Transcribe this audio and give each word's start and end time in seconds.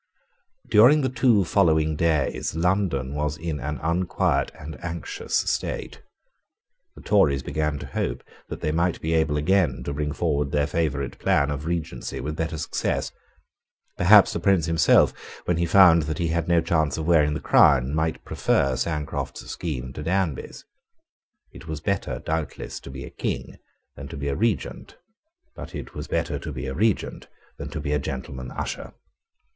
During 0.67 1.01
the 1.01 1.09
two 1.09 1.45
following 1.45 1.95
days 1.95 2.55
London 2.55 3.13
was 3.13 3.37
in 3.37 3.59
an 3.59 3.77
unquiet 3.83 4.49
and 4.57 4.83
anxious 4.83 5.35
state. 5.35 6.01
The 6.95 7.03
Tories 7.03 7.43
began 7.43 7.77
to 7.77 7.85
hope 7.85 8.23
that 8.49 8.61
they 8.61 8.71
might 8.71 8.99
be 8.99 9.13
able 9.13 9.37
again 9.37 9.83
to 9.83 9.93
bring 9.93 10.11
forward 10.11 10.49
their 10.51 10.65
favourite 10.65 11.19
plan 11.19 11.51
of 11.51 11.67
Regency 11.67 12.19
with 12.19 12.35
better 12.37 12.57
success. 12.57 13.11
Perhaps 13.95 14.33
the 14.33 14.39
Prince 14.39 14.65
himself, 14.65 15.13
when 15.45 15.57
he 15.57 15.67
found 15.67 16.01
that 16.09 16.17
he 16.17 16.29
had 16.29 16.47
no 16.47 16.61
chance 16.61 16.97
of 16.97 17.05
wearing 17.05 17.35
the 17.35 17.39
crown, 17.39 17.93
might 17.93 18.25
prefer 18.25 18.75
Sancroft's 18.75 19.45
scheme 19.51 19.93
to 19.93 20.01
Danby's. 20.01 20.65
It 21.51 21.67
was 21.67 21.79
better 21.79 22.17
doubtless 22.25 22.79
to 22.79 22.89
be 22.89 23.03
a 23.05 23.11
King 23.11 23.59
than 23.95 24.07
to 24.07 24.17
be 24.17 24.29
a 24.29 24.35
Regent: 24.35 24.97
but 25.55 25.75
it 25.75 25.93
was 25.93 26.07
better 26.07 26.39
to 26.39 26.51
be 26.51 26.65
a 26.65 26.73
Regent 26.73 27.27
than 27.59 27.69
to 27.69 27.79
be 27.79 27.91
a 27.93 27.99
gentleman 27.99 28.49
usher. 28.49 28.93